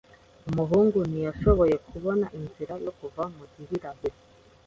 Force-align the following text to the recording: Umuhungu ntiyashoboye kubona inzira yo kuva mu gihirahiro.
Umuhungu 0.49 0.97
ntiyashoboye 1.09 1.75
kubona 1.89 2.25
inzira 2.39 2.73
yo 2.83 2.91
kuva 2.99 3.23
mu 3.35 3.43
gihirahiro. 3.53 4.17